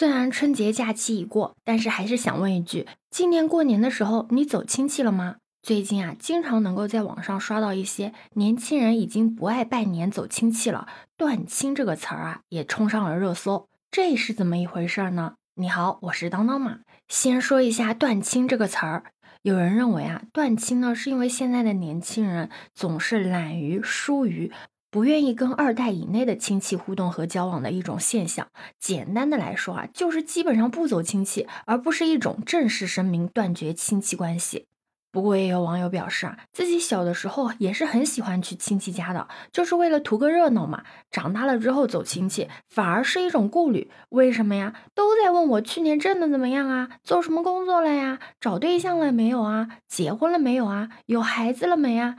[0.00, 5.36] 虽然春节假期已过，但是还是想问一句：今年过年的时候你走亲戚了吗？
[5.60, 15.34] 最近啊，经常能够在网上刷到一些年轻人已经不爱拜年走亲戚了，断亲这个词儿啊也冲上了热搜，这是怎么一回事儿呢？
[15.56, 16.78] 你好，我是当当妈。
[17.06, 19.04] 先说一下断亲这个词儿，
[19.42, 24.50] 有人认为啊，断亲呢是因为现在的年轻人总是懒于疏于。
[24.90, 28.48] 不愿意跟二代以内的亲戚互动和交往的一种现象。
[28.78, 34.66] 简单的来说啊，就是基本上不走亲戚，而不是一种正式声明断绝亲戚关系。
[35.12, 40.84] 不过也有网友表示啊，自己小的时候也是很喜欢去亲戚家的，就是为了图个热闹嘛。
[41.10, 44.74] 长大了之后走亲戚反而是一种顾虑，为什么呀？
[44.94, 46.90] 都在问我去年挣的怎么样啊？
[47.02, 48.20] 做什么工作了呀？
[48.40, 49.66] 找对象了没有啊？
[49.88, 50.90] 结婚了没有啊？
[51.06, 52.14] 有孩子了没啊？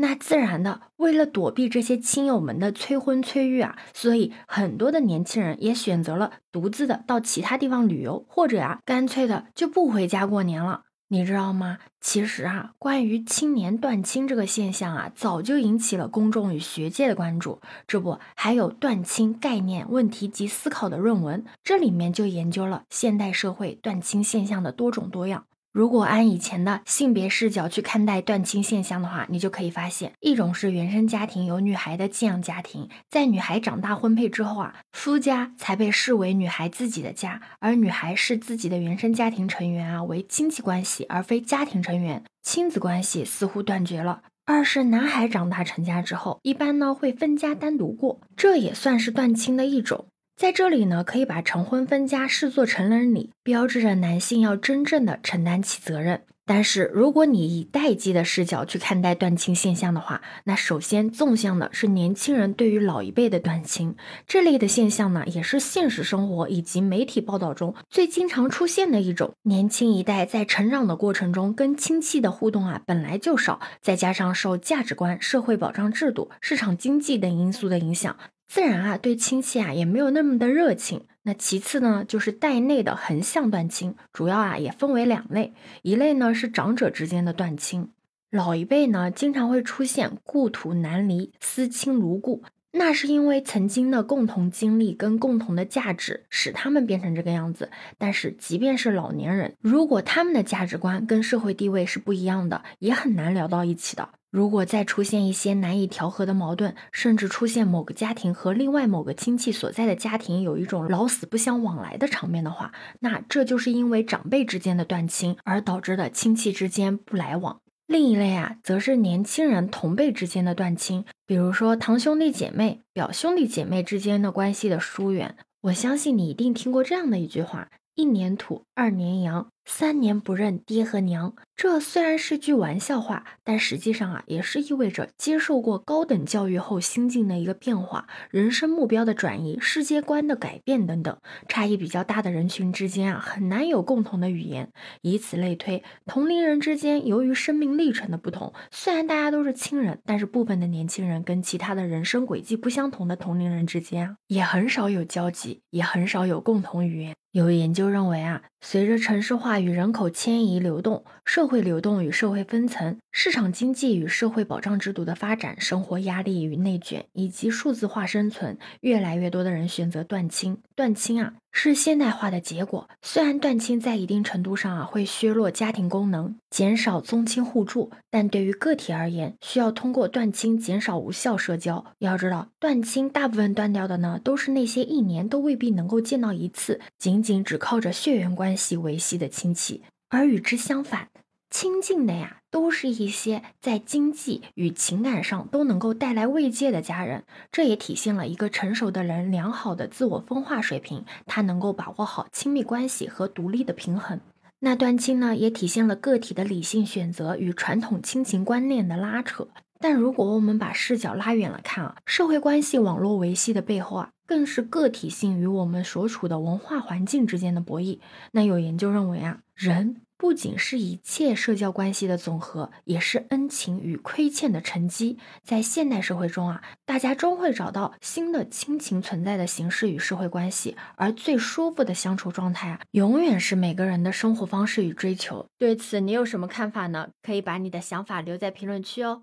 [0.00, 10.84] 那自然的，为了躲避这些亲友们的催婚催育啊，所以很多的年轻人也选择了独自的到其他地方旅游，或者啊，干脆的就不回家过年了。
[11.08, 11.76] 你知道吗？
[12.00, 17.60] 其实啊，关于青年断亲这个现象啊，早就引起了公众与学界的关注。
[17.86, 25.44] 这不，还有断亲概念、问题及思考的论文，这里面就研究了现代社会断亲现象的多种多样。
[25.72, 44.22] 如果按以前的性别视角去看待断亲现象的话，你就可以发现，一种是原生家庭有女孩的寄养家庭，在女孩长大婚配之后啊，夫家才被视为女孩自己的家，而女孩视自己的原生家庭成员啊为亲戚关系，而非家庭成员，亲子关系似乎断绝了。
[44.46, 50.06] 二是男孩长大成家之后，一般呢会分家单独过，这也算是断亲的一种。
[50.40, 56.22] 在这里呢，可以把成婚分家视作成人礼，标志着男性要真正的承担起责任。
[56.46, 63.94] 但是，如果你以代际的视角去看待断亲现象的话，那首先纵向的是年轻人对于老一辈的断亲
[64.26, 69.34] 这类的现象呢，也是现实生活以及媒体报道中最经常出现的一种。
[69.42, 78.16] 年轻一代在成长的过程中跟亲戚的互动啊本来就少，再加上受价值观、社会保障制度、市场经济等因素的影响。
[78.50, 81.04] 自然啊，对亲戚啊也没有那么的热情。
[81.22, 85.52] 那其次呢，就是代内的横向断亲，主要啊也分为两类。
[85.82, 87.90] 一类呢是长者之间的断亲，
[88.28, 92.42] 老一辈呢经常会出现故土难离、思亲如故。
[92.72, 97.70] 那是因为曾经的共同经历跟共同的价值，使他们变成这个样子。
[97.98, 104.08] 但是即便是老年人，如果他们的价值观跟社会地位是不一样的，也很难聊到一起的。
[104.30, 117.60] 如果再出现一些难以调和的矛盾，甚至出现某个家庭和另外某个亲戚所在的家庭有一种老死不相往来的场面的话，那这就是因为长辈之间的断亲而导致的亲戚之间不来往。
[117.88, 125.34] 另一类啊，则是年轻人同辈之间的断亲，比如说堂兄弟姐妹、表兄弟姐妹之间的关系的疏远。
[125.62, 127.68] 我相信你一定听过这样的一句话：
[128.00, 129.48] 一年土，二年洋。
[129.66, 141.16] 三年不认爹和娘，这虽然是句玩笑话，但实际上啊，也是意味着接受过高等教育后心境的一个变化、人生目标的转移、世界观的改变等等。
[141.46, 144.72] 差异比较大的人群之间啊，很难有共同的语言。
[145.02, 157.14] 以此类推，同龄人之间由于生命历程的不同，虽然大家都是亲人，但是部分的年轻人跟其他的人生轨迹不相同的同龄人之间啊，也很少有交集，也很少有共同语言。
[157.32, 170.58] 有研究认为啊，随着城市化与人口迁移流动、社会流动与社会分层、市场经济与社会保障制度的发展、生活压力与内卷以及数字化生存，越来越多的人选择断亲。
[170.74, 171.34] 断亲啊。
[171.52, 172.88] 是现代化的结果。
[173.02, 181.84] 虽然断亲在一定程度上啊会削弱家庭功能，减少宗亲互助，但对于个体而言，需要通过断亲减少无效社交。
[181.98, 189.82] 要知道，断亲大部分断掉的呢，都是那些一年都未必能够见到一次，仅仅只靠着血缘关关系维系的亲戚。
[190.08, 191.08] 而与之相反。
[191.52, 197.24] 亲近的呀，都是一些在经济与情感上都能够带来慰藉的家人。
[197.52, 204.20] 这也体现了一个成熟的人良好的自我分化水平，他能够把握好亲密关系和独立的平衡。
[204.60, 209.48] 那断亲呢，也体现了个体的理性选择与传统亲情观念的拉扯。
[209.80, 217.98] 但如果我们把视角拉远了看啊，社会关系网络维系的背后啊，更是个体性与我们所处的文化环境之间的博弈。
[218.32, 220.02] 那有研究认为啊，人。
[220.20, 225.18] 不仅是一切社交关系的总和，也是恩情与亏欠的沉积。
[225.42, 235.46] 在现代社会中啊，大家终会找到新的亲情存在的形式与社会关系，而最舒服的相处状态啊，永远是每个人的生活方式与追求。
[235.56, 237.08] 对此，你有什么看法呢？
[237.22, 239.22] 可以把你的想法留在评论区哦。